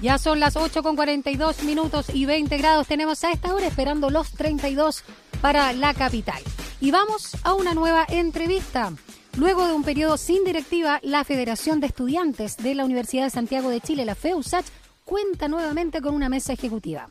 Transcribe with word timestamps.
Ya 0.00 0.16
son 0.16 0.38
las 0.38 0.56
8 0.56 0.82
con 0.84 0.94
42 0.94 1.64
minutos 1.64 2.06
y 2.12 2.24
20 2.24 2.56
grados. 2.56 2.86
Tenemos 2.86 3.24
a 3.24 3.32
esta 3.32 3.52
hora 3.52 3.66
esperando 3.66 4.10
los 4.10 4.30
32 4.30 5.02
para 5.40 5.72
la 5.72 5.92
capital. 5.92 6.40
Y 6.80 6.92
vamos 6.92 7.36
a 7.42 7.54
una 7.54 7.74
nueva 7.74 8.06
entrevista. 8.08 8.92
Luego 9.36 9.66
de 9.66 9.72
un 9.72 9.82
periodo 9.82 10.16
sin 10.16 10.44
directiva, 10.44 11.00
la 11.02 11.24
Federación 11.24 11.80
de 11.80 11.88
Estudiantes 11.88 12.56
de 12.58 12.76
la 12.76 12.84
Universidad 12.84 13.24
de 13.24 13.30
Santiago 13.30 13.70
de 13.70 13.80
Chile, 13.80 14.04
la 14.04 14.14
FEUSACH, 14.14 14.66
cuenta 15.04 15.48
nuevamente 15.48 16.00
con 16.00 16.14
una 16.14 16.28
mesa 16.28 16.52
ejecutiva. 16.52 17.08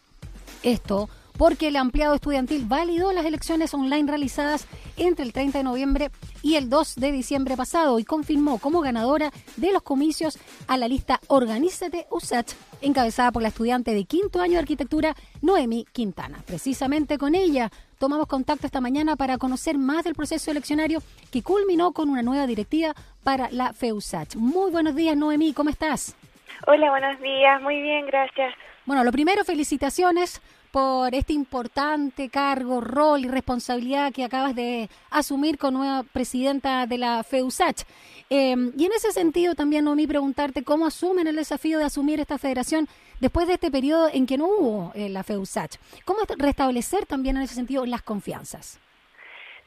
Esto 0.63 1.09
porque 1.37 1.67
el 1.67 1.75
ampliado 1.75 2.15
estudiantil 2.15 2.65
validó 2.65 3.11
las 3.11 3.25
elecciones 3.25 3.73
online 3.73 4.09
realizadas 4.09 4.67
entre 4.97 5.23
el 5.23 5.33
30 5.33 5.59
de 5.59 5.63
noviembre 5.63 6.09
y 6.41 6.55
el 6.55 6.69
2 6.69 6.95
de 6.95 7.11
diciembre 7.11 7.55
pasado 7.55 7.99
y 7.99 8.03
confirmó 8.05 8.57
como 8.59 8.81
ganadora 8.81 9.31
de 9.55 9.71
los 9.71 9.83
comicios 9.83 10.39
a 10.67 10.77
la 10.77 10.87
lista 10.87 11.19
Organízate 11.27 12.07
USACH, 12.09 12.53
encabezada 12.81 13.31
por 13.31 13.41
la 13.41 13.49
estudiante 13.49 13.93
de 13.93 14.05
quinto 14.05 14.41
año 14.41 14.53
de 14.53 14.59
arquitectura 14.59 15.15
Noemi 15.41 15.85
Quintana. 15.91 16.39
Precisamente 16.45 17.17
con 17.17 17.35
ella 17.35 17.69
tomamos 17.99 18.27
contacto 18.27 18.65
esta 18.65 18.81
mañana 18.81 19.15
para 19.15 19.37
conocer 19.37 19.77
más 19.77 20.03
del 20.03 20.15
proceso 20.15 20.51
eleccionario 20.51 21.01
que 21.31 21.43
culminó 21.43 21.91
con 21.91 22.09
una 22.09 22.23
nueva 22.23 22.47
directiva 22.47 22.93
para 23.23 23.49
la 23.51 23.73
FEUSACH. 23.73 24.35
Muy 24.35 24.71
buenos 24.71 24.95
días, 24.95 25.15
Noemi, 25.15 25.53
¿cómo 25.53 25.69
estás? 25.69 26.15
Hola, 26.65 26.89
buenos 26.89 27.19
días, 27.21 27.61
muy 27.61 27.81
bien, 27.81 28.07
gracias. 28.07 28.53
Bueno, 28.85 29.03
lo 29.03 29.11
primero, 29.11 29.43
felicitaciones 29.43 30.41
por 30.77 31.15
este 31.15 31.33
importante 31.33 32.29
cargo, 32.29 32.81
rol 32.81 33.25
y 33.25 33.27
responsabilidad 33.27 34.13
que 34.13 34.23
acabas 34.23 34.53
de 34.53 34.89
asumir 35.09 35.57
con 35.57 35.73
nueva 35.73 36.03
presidenta 36.03 36.85
de 36.85 36.99
la 36.99 37.23
FEUSACH. 37.23 37.81
Em, 38.29 38.71
y 38.77 38.85
en 38.85 38.91
ese 38.91 39.11
sentido 39.11 39.55
también, 39.55 39.85
Noemí, 39.85 40.05
preguntarte 40.05 40.63
cómo 40.63 40.85
asumen 40.85 41.25
el 41.25 41.35
desafío 41.35 41.79
de 41.79 41.85
asumir 41.85 42.19
esta 42.19 42.37
federación 42.37 42.85
después 43.19 43.47
de 43.47 43.55
este 43.55 43.71
periodo 43.71 44.07
en 44.13 44.27
que 44.27 44.37
no 44.37 44.45
hubo 44.45 44.91
eh, 44.93 45.09
la 45.09 45.23
FEUSACH. 45.23 45.77
¿Cómo 46.05 46.19
restablecer 46.37 47.07
también 47.07 47.37
en 47.37 47.41
ese 47.41 47.55
sentido 47.55 47.83
las 47.87 48.03
confianzas? 48.03 48.79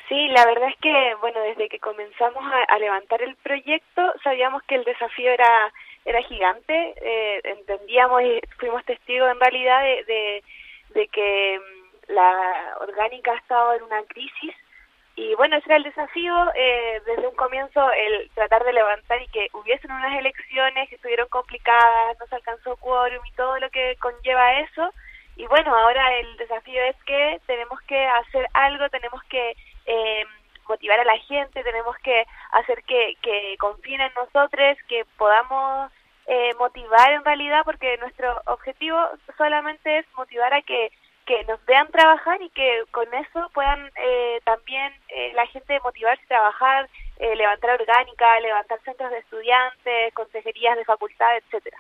Sí, 0.09 0.29
la 0.29 0.47
verdad 0.47 0.69
es 0.69 0.77
que, 0.81 1.15
bueno, 1.21 1.41
desde 1.41 1.69
que 1.69 1.81
comenzamos 1.81 2.45
a, 2.69 2.79
levantar 2.79 3.21
el 3.23 3.35
proyecto, 3.35 4.01
sabíamos 4.23 4.63
que 4.63 4.77
el 4.77 4.85
desafío 4.85 5.33
era 5.33 5.73
era 6.05 6.23
gigante, 6.23 6.95
eh, 7.03 7.41
entendíamos 7.43 8.23
y 8.23 8.41
fuimos 8.59 8.85
testigos 8.85 9.29
en 9.33 9.41
realidad 9.41 9.83
de 9.83 10.05
de 10.07 10.43
que 11.09 11.59
mm, 11.59 12.13
la 12.13 12.77
orgánica 12.81 13.33
ha 13.33 13.37
estado 13.37 13.75
en 13.75 13.83
una 13.85 14.03
crisis 14.05 14.55
y 15.17 15.35
bueno, 15.35 15.57
ese 15.57 15.67
era 15.67 15.77
el 15.77 15.83
desafío 15.83 16.35
eh, 16.55 17.03
desde 17.05 17.29
un 17.29 17.35
comienzo, 17.35 17.93
el 17.93 18.31
tratar 18.35 18.65
de 18.65 18.73
levantar 18.73 19.21
y 19.21 19.27
que 19.29 19.49
hubiesen 19.53 19.91
unas 19.91 20.19
elecciones 20.19 20.89
que 20.89 20.95
estuvieron 20.95 21.29
complicadas, 21.29 22.19
no 22.19 22.27
se 22.27 22.37
alcanzó 22.37 22.77
quórum 22.77 23.21
y 23.27 23.33
todo 23.33 23.59
lo 23.59 23.69
que 23.69 23.97
conlleva 24.01 24.61
eso. 24.61 24.91
Y 25.37 25.47
bueno, 25.47 25.77
ahora 25.77 26.17
el 26.17 26.37
desafío 26.39 26.83
es 26.85 26.97
que 27.05 27.39
tenemos 27.47 27.79
que 27.83 28.03
hacer 28.03 28.47
algo, 28.55 28.89
tenemos 28.89 29.23
que 29.25 29.57
eh, 29.85 30.25
motivar 30.67 31.01
a 31.01 31.05
la 31.05 31.19
gente, 31.19 31.65
tenemos 31.65 31.99
que 31.99 32.25
hacer 32.53 32.83
que, 32.85 33.17
que 33.21 33.57
confíen 33.59 34.01
en 34.01 34.15
nosotros, 34.15 34.79
que 34.89 35.05
podamos 35.19 35.93
eh, 36.33 36.55
motivar 36.61 37.11
en 37.11 37.25
realidad, 37.25 37.63
porque 37.65 37.97
nuestro 37.99 38.41
objetivo 38.47 38.97
solamente 39.37 39.99
es 39.99 40.07
motivar 40.17 40.55
a 40.55 40.63
que, 40.63 40.93
que 41.27 41.43
nos 41.45 41.59
vean 41.67 41.89
trabajar 41.89 42.41
y 42.41 42.49
que 42.51 42.85
con 42.93 43.13
eso 43.13 43.51
puedan 43.53 43.91
eh, 43.97 44.41
también 44.45 44.93
eh, 45.09 45.33
la 45.35 45.45
gente 45.49 45.81
motivarse 45.83 46.23
a 46.27 46.29
trabajar, 46.29 46.89
levantar 47.37 47.81
orgánica, 47.81 48.41
levantar 48.41 48.81
centros 48.85 49.11
de 49.11 49.19
estudiantes, 49.19 50.15
consejerías 50.15 50.77
de 50.77 50.85
facultad, 50.85 51.37
etcétera. 51.37 51.77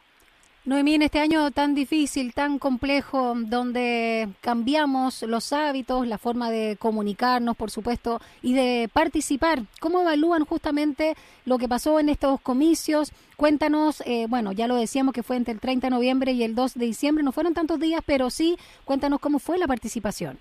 Noemí, 0.70 0.94
en 0.94 1.02
este 1.02 1.18
año 1.18 1.50
tan 1.50 1.74
difícil, 1.74 2.32
tan 2.32 2.60
complejo, 2.60 3.34
donde 3.34 4.28
cambiamos 4.40 5.22
los 5.22 5.52
hábitos, 5.52 6.06
la 6.06 6.16
forma 6.16 6.48
de 6.48 6.76
comunicarnos, 6.78 7.56
por 7.56 7.72
supuesto, 7.72 8.20
y 8.40 8.54
de 8.54 8.88
participar, 8.88 9.58
¿cómo 9.80 10.02
evalúan 10.02 10.44
justamente 10.44 11.14
lo 11.44 11.58
que 11.58 11.66
pasó 11.66 11.98
en 11.98 12.08
estos 12.08 12.40
comicios? 12.40 13.10
Cuéntanos, 13.36 14.00
eh, 14.06 14.26
bueno, 14.28 14.52
ya 14.52 14.68
lo 14.68 14.76
decíamos 14.76 15.12
que 15.12 15.24
fue 15.24 15.34
entre 15.34 15.54
el 15.54 15.60
30 15.60 15.88
de 15.88 15.90
noviembre 15.90 16.30
y 16.30 16.44
el 16.44 16.54
2 16.54 16.74
de 16.78 16.86
diciembre, 16.86 17.24
no 17.24 17.32
fueron 17.32 17.52
tantos 17.52 17.80
días, 17.80 18.02
pero 18.06 18.30
sí, 18.30 18.56
cuéntanos 18.84 19.18
cómo 19.18 19.40
fue 19.40 19.58
la 19.58 19.66
participación. 19.66 20.38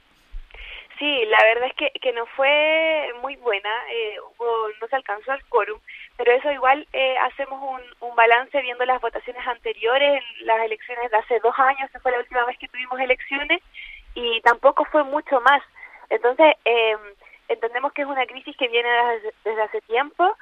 Sí, 1.00 1.26
la 1.26 1.44
verdad 1.44 1.70
es 1.70 1.76
que, 1.76 2.00
que 2.00 2.14
no 2.14 2.28
fue 2.36 3.08
muy 3.24 3.36
buena, 3.38 3.72
eh, 3.92 4.18
no 4.80 4.88
se 4.88 4.96
alcanzó 4.96 5.34
el 5.34 5.44
quórum, 5.46 5.80
pero 6.20 6.34
eso 6.34 6.52
igual 6.52 6.86
eh, 6.92 7.16
hacemos 7.20 7.64
un, 7.64 8.10
un 8.10 8.14
balance 8.14 8.62
viendo 8.62 8.84
las 8.84 9.00
votaciones 9.00 9.48
anteriores, 9.48 10.22
las 10.42 10.60
elecciones 10.66 11.10
de 11.10 11.16
hace 11.16 11.40
dos 11.40 11.58
años, 11.58 11.90
que 11.92 12.00
fue 12.00 12.12
la 12.12 12.18
última 12.18 12.44
vez 12.44 12.58
que 12.58 12.68
tuvimos 12.68 13.00
elecciones, 13.00 13.62
y 14.16 14.42
tampoco 14.42 14.84
fue 14.84 15.06
mucho 15.06 15.40
más. 15.40 15.64
Entonces, 16.10 16.56
eh, 16.66 16.98
entendemos 17.48 17.94
que 17.94 18.02
es 18.02 18.08
una 18.10 18.26
crisis 18.26 18.54
que 18.58 18.68
viene 18.68 18.90
desde, 19.46 19.62
hace 19.62 19.80
tiempo, 19.84 20.36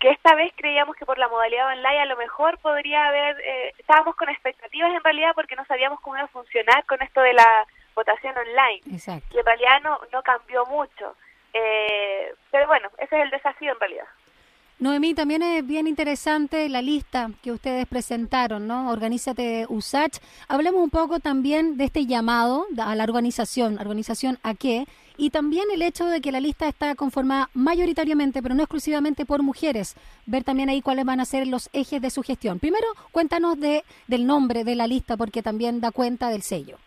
que 0.00 0.10
esta 0.10 0.34
vez 0.34 0.52
creíamos 0.56 0.96
que 0.96 1.06
por 1.06 1.18
la 1.18 1.28
modalidad 1.28 1.68
online 1.68 2.00
a 2.00 2.06
lo 2.06 2.16
mejor 2.16 2.58
podría 2.58 3.06
haber, 3.06 3.40
eh, 3.40 3.72
estábamos 3.78 4.16
con 4.16 4.28
expectativas 4.30 4.92
en 4.92 5.04
realidad 5.04 5.30
porque 5.36 5.54
no 5.54 5.64
sabíamos 5.66 6.00
cómo 6.00 6.16
iba 6.16 6.24
a 6.24 6.28
funcionar 6.28 6.84
con 6.86 7.00
esto 7.02 7.20
de 7.20 7.34
la 7.34 7.66
votación 7.94 8.36
online. 8.36 8.80
Exacto. 8.92 9.28
Y 9.30 9.38
en 9.38 9.46
realidad 9.46 9.80
no, 9.80 10.00
no 10.12 10.24
cambió 10.24 10.66
mucho. 10.66 11.14
Eh, 11.52 12.34
pero 12.50 12.66
bueno, 12.66 12.88
ese 12.98 13.16
es 13.16 13.22
el 13.22 13.30
desafío 13.30 13.74
en 13.74 13.78
realidad. 13.78 14.06
Noemí, 14.80 15.14
también 15.14 15.40
es 15.42 15.64
bien 15.64 15.86
interesante 15.86 16.68
la 16.68 16.82
lista 16.82 17.30
que 17.42 17.52
ustedes 17.52 17.86
presentaron, 17.86 18.66
¿no? 18.66 18.90
Organízate 18.90 19.66
USACH. 19.68 20.18
Hablemos 20.48 20.82
un 20.82 20.90
poco 20.90 21.20
también 21.20 21.76
de 21.76 21.84
este 21.84 22.06
llamado 22.06 22.66
a 22.76 22.94
la 22.96 23.04
organización, 23.04 23.78
organización 23.78 24.38
a 24.42 24.54
qué, 24.54 24.86
y 25.16 25.30
también 25.30 25.66
el 25.72 25.80
hecho 25.80 26.06
de 26.06 26.20
que 26.20 26.32
la 26.32 26.40
lista 26.40 26.66
está 26.66 26.96
conformada 26.96 27.50
mayoritariamente, 27.54 28.42
pero 28.42 28.56
no 28.56 28.64
exclusivamente 28.64 29.24
por 29.24 29.44
mujeres. 29.44 29.94
Ver 30.26 30.42
también 30.42 30.68
ahí 30.68 30.82
cuáles 30.82 31.04
van 31.04 31.20
a 31.20 31.24
ser 31.24 31.46
los 31.46 31.70
ejes 31.72 32.02
de 32.02 32.10
su 32.10 32.22
gestión. 32.22 32.58
Primero, 32.58 32.88
cuéntanos 33.12 33.58
de, 33.60 33.84
del 34.08 34.26
nombre 34.26 34.64
de 34.64 34.74
la 34.74 34.88
lista, 34.88 35.16
porque 35.16 35.40
también 35.40 35.80
da 35.80 35.92
cuenta 35.92 36.30
del 36.30 36.42
sello. 36.42 36.78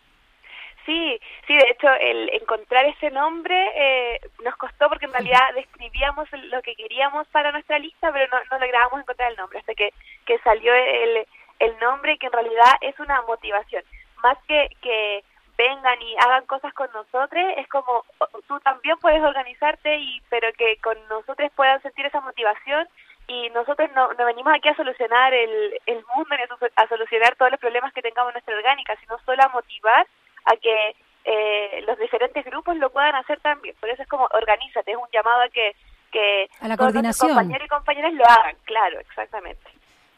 Sí, 0.88 1.20
sí, 1.46 1.54
de 1.54 1.68
hecho 1.68 1.86
el 2.00 2.30
encontrar 2.32 2.86
ese 2.86 3.10
nombre 3.10 3.54
eh, 3.74 4.20
nos 4.42 4.56
costó 4.56 4.88
porque 4.88 5.04
en 5.04 5.12
realidad 5.12 5.52
describíamos 5.54 6.26
lo 6.32 6.62
que 6.62 6.74
queríamos 6.76 7.28
para 7.28 7.52
nuestra 7.52 7.78
lista, 7.78 8.10
pero 8.10 8.26
no, 8.32 8.38
no 8.50 8.58
lográbamos 8.58 9.00
encontrar 9.02 9.30
el 9.30 9.36
nombre 9.36 9.58
hasta 9.58 9.74
que, 9.74 9.92
que 10.24 10.38
salió 10.38 10.72
el, 10.72 11.26
el 11.58 11.78
nombre 11.78 12.16
que 12.16 12.28
en 12.28 12.32
realidad 12.32 12.72
es 12.80 12.98
una 13.00 13.20
motivación. 13.20 13.84
Más 14.22 14.38
que, 14.48 14.70
que 14.80 15.22
vengan 15.58 16.00
y 16.00 16.16
hagan 16.24 16.46
cosas 16.46 16.72
con 16.72 16.90
nosotros, 16.94 17.44
es 17.58 17.68
como 17.68 18.06
tú 18.46 18.58
también 18.60 18.96
puedes 18.98 19.22
organizarte, 19.22 19.98
y 19.98 20.22
pero 20.30 20.50
que 20.54 20.78
con 20.78 20.96
nosotros 21.08 21.52
puedan 21.54 21.82
sentir 21.82 22.06
esa 22.06 22.22
motivación 22.22 22.88
y 23.26 23.50
nosotros 23.50 23.90
no, 23.94 24.14
no 24.14 24.24
venimos 24.24 24.54
aquí 24.54 24.70
a 24.70 24.74
solucionar 24.74 25.34
el, 25.34 25.78
el 25.84 26.02
mundo 26.16 26.34
ni 26.34 26.44
a, 26.44 26.82
a 26.82 26.88
solucionar 26.88 27.36
todos 27.36 27.50
los 27.50 27.60
problemas 27.60 27.92
que 27.92 28.00
tengamos 28.00 28.30
en 28.30 28.36
nuestra 28.36 28.56
orgánica, 28.56 28.96
sino 29.02 29.18
solo 29.26 29.42
a 29.42 29.48
motivar 29.50 30.06
a 30.50 30.56
que 30.56 30.96
eh, 31.24 31.82
los 31.86 31.98
diferentes 31.98 32.44
grupos 32.44 32.76
lo 32.76 32.90
puedan 32.90 33.14
hacer 33.14 33.38
también. 33.40 33.74
Por 33.80 33.90
eso 33.90 34.02
es 34.02 34.08
como 34.08 34.26
organízate, 34.32 34.92
es 34.92 34.96
un 34.96 35.08
llamado 35.12 35.42
a 35.42 35.48
que, 35.48 35.76
que 36.10 36.48
a 36.60 36.68
la 36.68 36.76
coordinación. 36.76 37.28
compañeros 37.28 37.66
y 37.66 37.68
compañeras 37.68 38.12
lo 38.14 38.24
hagan, 38.24 38.56
claro, 38.64 38.98
exactamente. 39.00 39.68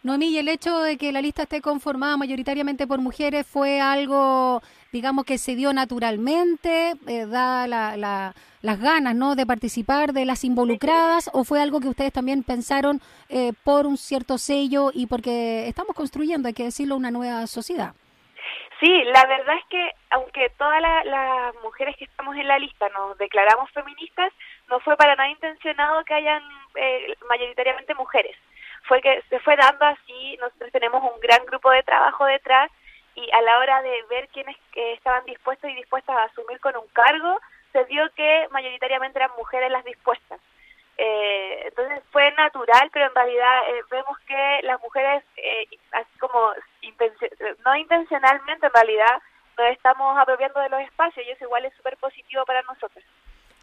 Noemí, 0.02 0.28
y 0.28 0.38
el 0.38 0.48
hecho 0.48 0.78
de 0.80 0.96
que 0.96 1.12
la 1.12 1.20
lista 1.20 1.42
esté 1.42 1.60
conformada 1.60 2.16
mayoritariamente 2.16 2.86
por 2.86 3.00
mujeres 3.00 3.46
fue 3.46 3.82
algo, 3.82 4.62
digamos, 4.92 5.26
que 5.26 5.36
se 5.36 5.54
dio 5.56 5.74
naturalmente, 5.74 6.94
eh, 7.06 7.26
da 7.26 7.66
la, 7.66 8.34
las 8.62 8.80
ganas, 8.80 9.14
¿no?, 9.14 9.34
de 9.34 9.44
participar 9.44 10.14
de 10.14 10.24
las 10.24 10.44
involucradas, 10.44 11.28
o 11.34 11.44
fue 11.44 11.60
algo 11.60 11.80
que 11.80 11.88
ustedes 11.88 12.14
también 12.14 12.44
pensaron 12.44 13.02
eh, 13.28 13.52
por 13.62 13.86
un 13.86 13.98
cierto 13.98 14.38
sello 14.38 14.90
y 14.94 15.06
porque 15.06 15.68
estamos 15.68 15.94
construyendo, 15.94 16.48
hay 16.48 16.54
que 16.54 16.64
decirlo, 16.64 16.96
una 16.96 17.10
nueva 17.10 17.46
sociedad. 17.46 17.92
Sí, 18.80 19.04
la 19.04 19.26
verdad 19.26 19.56
es 19.56 19.64
que 19.66 19.90
aunque 20.08 20.48
todas 20.56 20.80
las 21.04 21.54
mujeres 21.62 21.96
que 21.96 22.04
estamos 22.04 22.34
en 22.36 22.48
la 22.48 22.58
lista 22.58 22.88
nos 22.88 23.16
declaramos 23.18 23.70
feministas, 23.72 24.32
no 24.68 24.80
fue 24.80 24.96
para 24.96 25.14
nada 25.16 25.28
intencionado 25.28 26.02
que 26.04 26.14
hayan 26.14 26.42
eh, 26.76 27.14
mayoritariamente 27.28 27.94
mujeres. 27.94 28.34
Fue 28.84 29.02
que 29.02 29.22
se 29.28 29.38
fue 29.40 29.56
dando 29.56 29.84
así, 29.84 30.38
nosotros 30.40 30.72
tenemos 30.72 31.02
un 31.02 31.20
gran 31.20 31.44
grupo 31.44 31.70
de 31.70 31.82
trabajo 31.82 32.24
detrás 32.24 32.70
y 33.14 33.30
a 33.32 33.42
la 33.42 33.58
hora 33.58 33.82
de 33.82 34.02
ver 34.08 34.28
quiénes 34.28 34.56
que 34.72 34.94
estaban 34.94 35.26
dispuestos 35.26 35.70
y 35.70 35.74
dispuestas 35.74 36.16
a 36.16 36.24
asumir 36.24 36.58
con 36.60 36.74
un 36.76 36.86
cargo, 36.88 37.38
se 37.72 37.84
vio 37.84 38.10
que 38.14 38.48
mayoritariamente 38.50 39.18
eran 39.18 39.30
mujeres 39.36 39.70
las 39.70 39.84
dispuestas. 39.84 40.40
Eh, 41.02 41.62
entonces 41.64 42.02
fue 42.12 42.30
natural, 42.32 42.90
pero 42.92 43.06
en 43.06 43.14
realidad 43.14 43.62
eh, 43.68 43.82
vemos 43.90 44.18
que 44.26 44.60
las 44.64 44.78
mujeres, 44.82 45.24
eh, 45.36 45.66
no 47.70 47.76
intencionalmente 47.76 48.66
en 48.66 48.72
realidad, 48.72 49.22
nos 49.56 49.70
estamos 49.70 50.18
apropiando 50.18 50.60
de 50.60 50.70
los 50.70 50.80
espacios 50.80 51.24
y 51.26 51.30
eso 51.30 51.44
igual 51.44 51.64
es 51.64 51.74
súper 51.76 51.96
positivo 51.98 52.44
para 52.44 52.62
nosotros. 52.62 53.04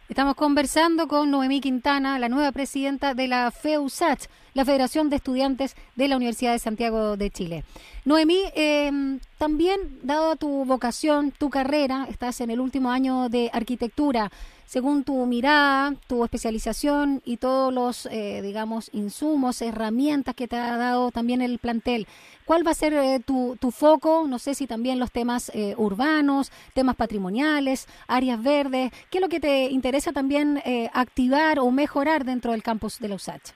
Estamos 0.08 0.36
conversando 0.36 1.06
con 1.06 1.30
Noemí 1.30 1.60
Quintana, 1.60 2.18
la 2.18 2.30
nueva 2.30 2.50
presidenta 2.52 3.12
de 3.12 3.28
la 3.28 3.50
FEUSACH, 3.50 4.24
la 4.54 4.64
Federación 4.64 5.10
de 5.10 5.16
Estudiantes 5.16 5.76
de 5.96 6.08
la 6.08 6.16
Universidad 6.16 6.52
de 6.52 6.58
Santiago 6.58 7.18
de 7.18 7.30
Chile. 7.30 7.64
Noemí, 8.06 8.44
eh, 8.54 8.90
también, 9.36 9.78
dado 10.02 10.36
tu 10.36 10.64
vocación, 10.64 11.30
tu 11.30 11.50
carrera, 11.50 12.06
estás 12.08 12.40
en 12.40 12.50
el 12.50 12.60
último 12.60 12.90
año 12.90 13.28
de 13.28 13.50
arquitectura 13.52 14.30
según 14.68 15.02
tu 15.02 15.24
mirada, 15.24 15.94
tu 16.08 16.22
especialización 16.22 17.22
y 17.24 17.38
todos 17.38 17.72
los, 17.72 18.04
eh, 18.04 18.42
digamos, 18.42 18.92
insumos, 18.92 19.62
herramientas 19.62 20.34
que 20.34 20.46
te 20.46 20.56
ha 20.56 20.76
dado 20.76 21.10
también 21.10 21.40
el 21.40 21.58
plantel, 21.58 22.06
¿cuál 22.44 22.66
va 22.66 22.72
a 22.72 22.74
ser 22.74 22.92
eh, 22.92 23.18
tu, 23.26 23.56
tu, 23.58 23.70
foco? 23.70 24.26
No 24.28 24.38
sé 24.38 24.54
si 24.54 24.66
también 24.66 24.98
los 24.98 25.10
temas 25.10 25.50
eh, 25.54 25.72
urbanos, 25.78 26.52
temas 26.74 26.96
patrimoniales, 26.96 27.86
áreas 28.08 28.42
verdes, 28.42 28.92
¿qué 29.10 29.16
es 29.18 29.22
lo 29.22 29.30
que 29.30 29.40
te 29.40 29.64
interesa 29.70 30.12
también 30.12 30.62
activar 30.92 31.60
o 31.60 31.70
mejorar 31.70 32.24
dentro 32.24 32.52
del 32.52 32.62
campus 32.62 33.00
de 33.00 33.08
la 33.08 33.14
USACH? 33.14 33.52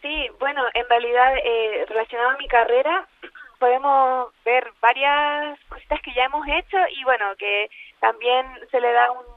Sí, 0.00 0.30
bueno, 0.40 0.62
en 0.72 0.88
realidad, 0.88 1.34
relacionado 1.88 2.30
a 2.30 2.38
mi 2.38 2.48
carrera, 2.48 3.06
podemos 3.58 4.32
ver 4.46 4.72
varias 4.80 5.58
cositas 5.68 6.00
que 6.00 6.14
ya 6.14 6.24
hemos 6.24 6.46
hecho 6.48 6.78
y 6.96 7.04
bueno, 7.04 7.36
que 7.36 7.68
también 8.00 8.46
se 8.70 8.80
le 8.80 8.92
da 8.92 9.12
un 9.12 9.31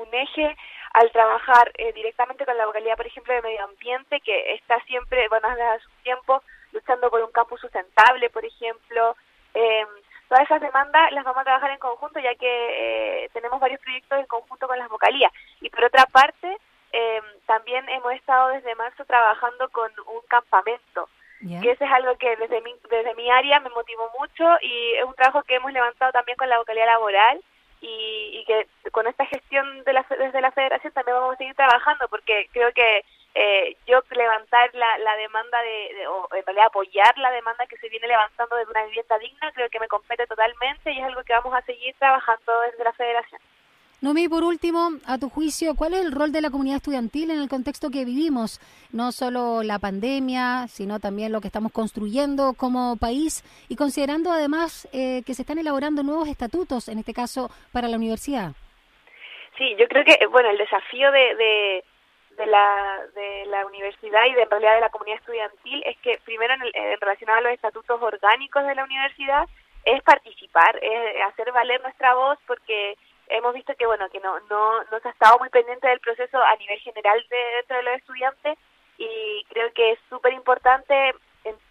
un 0.00 0.14
eje 0.14 0.56
al 0.92 1.10
trabajar 1.12 1.70
eh, 1.78 1.92
directamente 1.92 2.44
con 2.44 2.56
la 2.56 2.66
vocalidad, 2.66 2.96
por 2.96 3.06
ejemplo, 3.06 3.32
de 3.34 3.42
medio 3.42 3.64
ambiente, 3.64 4.20
que 4.20 4.54
está 4.54 4.80
siempre, 4.84 5.28
bueno, 5.28 5.48
desde 5.50 5.80
su 5.80 5.90
tiempo, 6.02 6.42
luchando 6.72 7.10
por 7.10 7.22
un 7.22 7.32
campus 7.32 7.60
sustentable, 7.60 8.30
por 8.30 8.44
ejemplo. 8.44 9.16
Eh, 9.54 9.86
todas 10.28 10.44
esas 10.44 10.60
demandas 10.60 11.12
las 11.12 11.24
vamos 11.24 11.40
a 11.40 11.44
trabajar 11.44 11.70
en 11.70 11.78
conjunto, 11.78 12.20
ya 12.20 12.34
que 12.34 13.24
eh, 13.24 13.30
tenemos 13.32 13.60
varios 13.60 13.80
proyectos 13.80 14.18
en 14.18 14.26
conjunto 14.26 14.66
con 14.66 14.78
las 14.78 14.88
vocalías. 14.88 15.32
Y 15.60 15.70
por 15.70 15.84
otra 15.84 16.06
parte, 16.06 16.56
eh, 16.92 17.22
también 17.46 17.88
hemos 17.88 18.12
estado 18.12 18.48
desde 18.48 18.74
marzo 18.74 19.04
trabajando 19.04 19.68
con 19.68 19.90
un 20.06 20.20
campamento, 20.28 21.08
que 21.40 21.70
ese 21.70 21.84
es 21.84 21.90
algo 21.90 22.16
que 22.18 22.36
desde 22.36 22.60
mi, 22.60 22.74
desde 22.90 23.14
mi 23.14 23.30
área 23.30 23.60
me 23.60 23.70
motivó 23.70 24.10
mucho 24.18 24.44
y 24.60 24.94
es 24.94 25.04
un 25.04 25.14
trabajo 25.14 25.42
que 25.44 25.54
hemos 25.54 25.72
levantado 25.72 26.12
también 26.12 26.36
con 26.36 26.50
la 26.50 26.58
vocalía 26.58 26.84
laboral 26.84 27.40
y, 27.80 28.44
que 28.46 28.66
con 28.90 29.06
esta 29.06 29.24
gestión 29.26 29.84
de 29.84 29.92
la, 29.92 30.04
desde 30.08 30.40
la 30.40 30.50
federación 30.50 30.92
también 30.92 31.16
vamos 31.16 31.34
a 31.34 31.38
seguir 31.38 31.54
trabajando 31.54 32.08
porque 32.08 32.48
creo 32.52 32.72
que 32.72 33.04
eh, 33.34 33.76
yo 33.86 34.02
levantar 34.10 34.74
la, 34.74 34.98
la 34.98 35.16
demanda 35.16 35.62
de, 35.62 36.06
o 36.08 36.28
en 36.34 36.44
realidad 36.44 36.66
apoyar 36.66 37.16
la 37.18 37.30
demanda 37.30 37.66
que 37.66 37.76
se 37.76 37.88
viene 37.88 38.08
levantando 38.08 38.56
de 38.56 38.64
una 38.64 38.84
vivienda 38.86 39.18
digna 39.18 39.52
creo 39.52 39.70
que 39.70 39.80
me 39.80 39.88
compete 39.88 40.26
totalmente 40.26 40.90
y 40.90 40.98
es 40.98 41.04
algo 41.04 41.22
que 41.22 41.34
vamos 41.34 41.54
a 41.54 41.62
seguir 41.62 41.94
trabajando 41.98 42.60
desde 42.62 42.84
la 42.84 42.92
federación. 42.92 43.40
Nomi, 44.02 44.28
por 44.28 44.44
último, 44.44 44.92
a 45.06 45.18
tu 45.18 45.28
juicio, 45.28 45.74
¿cuál 45.76 45.92
es 45.92 46.00
el 46.00 46.12
rol 46.12 46.32
de 46.32 46.40
la 46.40 46.48
comunidad 46.48 46.78
estudiantil 46.78 47.30
en 47.30 47.38
el 47.38 47.50
contexto 47.50 47.90
que 47.90 48.06
vivimos? 48.06 48.58
No 48.92 49.12
solo 49.12 49.62
la 49.62 49.78
pandemia, 49.78 50.68
sino 50.68 51.00
también 51.00 51.32
lo 51.32 51.42
que 51.42 51.48
estamos 51.48 51.70
construyendo 51.70 52.54
como 52.54 52.96
país 52.96 53.44
y 53.68 53.76
considerando 53.76 54.32
además 54.32 54.88
eh, 54.94 55.22
que 55.26 55.34
se 55.34 55.42
están 55.42 55.58
elaborando 55.58 56.02
nuevos 56.02 56.28
estatutos, 56.28 56.88
en 56.88 56.98
este 56.98 57.12
caso 57.12 57.50
para 57.72 57.88
la 57.88 57.98
universidad. 57.98 58.52
Sí, 59.58 59.76
yo 59.78 59.86
creo 59.86 60.02
que, 60.02 60.16
bueno, 60.28 60.48
el 60.48 60.56
desafío 60.56 61.12
de, 61.12 61.84
de, 62.38 62.46
la, 62.46 63.00
de 63.14 63.44
la 63.48 63.66
universidad 63.66 64.24
y 64.24 64.32
de, 64.32 64.44
en 64.44 64.50
realidad 64.50 64.76
de 64.76 64.80
la 64.80 64.88
comunidad 64.88 65.18
estudiantil 65.18 65.82
es 65.84 65.98
que 65.98 66.18
primero 66.24 66.54
en, 66.54 66.62
en 66.62 67.00
relación 67.02 67.28
a 67.28 67.42
los 67.42 67.52
estatutos 67.52 68.00
orgánicos 68.00 68.66
de 68.66 68.74
la 68.74 68.84
universidad 68.84 69.44
es 69.84 70.02
participar, 70.02 70.78
es 70.80 71.22
hacer 71.28 71.52
valer 71.52 71.82
nuestra 71.82 72.14
voz 72.14 72.38
porque 72.46 72.96
hemos 73.30 73.54
visto 73.54 73.74
que 73.76 73.86
bueno 73.86 74.08
que 74.10 74.20
no 74.20 74.38
no 74.50 74.84
no 74.84 75.00
se 75.00 75.08
ha 75.08 75.12
estado 75.12 75.38
muy 75.38 75.48
pendiente 75.48 75.88
del 75.88 76.00
proceso 76.00 76.42
a 76.42 76.56
nivel 76.56 76.78
general 76.80 77.24
de, 77.28 77.36
dentro 77.56 77.76
de 77.76 77.82
los 77.82 77.94
estudiantes 77.96 78.58
y 78.98 79.44
creo 79.48 79.72
que 79.72 79.92
es 79.92 79.98
súper 80.08 80.32
importante 80.32 81.14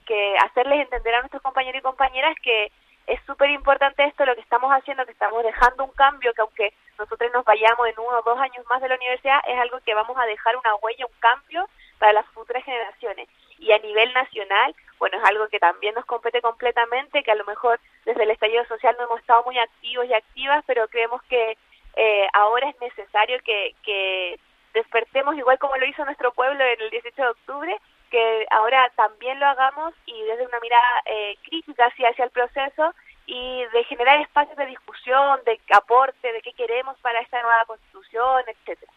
que 0.06 0.38
hacerles 0.38 0.82
entender 0.82 1.14
a 1.14 1.20
nuestros 1.20 1.44
compañeros 1.44 1.80
y 1.80 1.84
compañeras 1.84 2.36
que 2.42 2.72
es 3.06 3.20
súper 3.26 3.50
importante 3.52 4.04
esto 4.04 4.26
lo 4.26 4.36
que 4.36 4.42
estamos 4.42 4.72
haciendo 4.72 5.06
que 5.06 5.12
estamos 5.12 5.44
dejando 5.44 5.84
un 5.84 5.92
cambio 5.92 6.34
que 6.34 6.42
aunque 6.42 6.74
nosotros 6.98 7.32
nos 7.34 7.46
vayamos 7.46 7.88
en 7.88 8.00
uno 8.00 8.18
o 8.18 8.24
dos 8.24 8.40
años 8.40 8.66
más 8.68 8.82
de 8.82 8.90
la 8.90 8.96
universidad 8.96 9.40
es 9.48 9.58
algo 9.60 9.80
que 9.86 9.94
vamos 9.94 10.18
a 10.18 10.26
dejar 10.26 10.58
una 10.58 10.76
huella 10.76 11.06
un 11.06 11.20
cambio 11.20 11.68
para 12.00 12.14
las 12.14 12.26
futuras 12.28 12.64
generaciones. 12.64 13.28
Y 13.60 13.72
a 13.72 13.78
nivel 13.80 14.12
nacional 14.14 14.74
bueno, 15.00 15.18
es 15.18 15.24
algo 15.24 15.48
que 15.48 15.60
también 15.60 15.96
nos 15.96 16.06
compete 16.06 16.42
completamente, 16.42 17.24
que 17.24 17.31
a 17.31 17.36
lo 17.36 17.46
mejor 17.46 17.80
desde 18.06 18.24
el 18.24 18.31
estallido 18.31 18.66
social 18.66 18.96
no 19.00 19.06
hemos 19.06 19.22
estado 19.22 19.44
muy 19.44 19.57
activos 19.57 20.06
y 20.07 20.13
activas, 20.13 20.63
pero 20.68 20.88
creemos 20.90 21.24
que 21.24 21.57
eh, 21.96 22.28
ahora 22.34 22.69
es 22.69 22.80
necesario 22.81 23.40
que, 23.44 24.40
despertemos 24.74 25.36
igual 25.36 25.57
como 25.57 25.75
lo 25.78 25.86
hizo 25.88 26.06
nuestro 26.06 26.31
pueblo 26.31 26.63
en 26.63 26.80
el 26.80 26.90
18 26.92 27.22
de 27.22 27.28
octubre, 27.28 27.75
que 28.12 28.46
ahora 28.51 28.92
también 28.96 29.40
lo 29.40 29.48
hagamos 29.48 29.94
y 30.06 30.22
desde 30.24 30.46
una 30.46 30.60
mirada 30.60 31.01
eh, 31.06 31.38
crítica 31.44 31.88
hacia, 31.88 32.10
hacia 32.10 32.25
el 32.25 32.31
proceso 32.31 32.94
y 33.25 33.63
de 33.74 33.84
generar 33.86 34.22
espacios 34.22 34.56
de 34.57 34.68
discusión, 34.68 35.40
de 35.46 35.60
aporte, 35.74 36.31
de 36.31 36.42
qué 36.42 36.54
queremos 36.54 36.98
para 37.00 37.19
esta 37.19 37.42
nueva 37.42 37.66
constitución, 37.66 38.44
etcétera. 38.48 38.92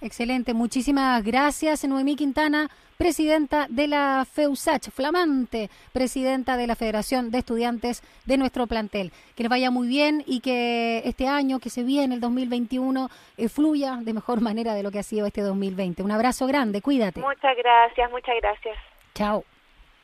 Excelente, 0.00 0.54
muchísimas 0.54 1.24
gracias, 1.24 1.84
Noemí 1.84 2.14
Quintana, 2.14 2.68
presidenta 2.96 3.66
de 3.68 3.88
la 3.88 4.24
FEUSACH, 4.24 4.90
flamante 4.90 5.70
presidenta 5.92 6.56
de 6.56 6.68
la 6.68 6.76
Federación 6.76 7.32
de 7.32 7.38
Estudiantes 7.38 8.02
de 8.24 8.36
nuestro 8.36 8.68
plantel. 8.68 9.10
Que 9.34 9.42
les 9.42 9.50
vaya 9.50 9.72
muy 9.72 9.88
bien 9.88 10.22
y 10.24 10.38
que 10.40 11.02
este 11.04 11.26
año 11.26 11.58
que 11.58 11.68
se 11.68 11.82
viene, 11.82 12.14
el 12.14 12.20
2021, 12.20 13.08
eh, 13.36 13.48
fluya 13.48 13.98
de 14.00 14.14
mejor 14.14 14.40
manera 14.48 14.74
de 14.74 14.84
lo 14.84 14.92
que 14.92 15.00
ha 15.00 15.02
sido 15.02 15.26
este 15.26 15.42
2020. 15.42 16.02
Un 16.04 16.12
abrazo 16.12 16.46
grande, 16.46 16.80
cuídate. 16.80 17.20
Muchas 17.20 17.56
gracias, 17.56 18.10
muchas 18.12 18.36
gracias. 18.40 18.76
Chao. 19.14 19.42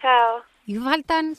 Chao. 0.03 0.43
Y 0.67 0.75
faltan 0.77 1.33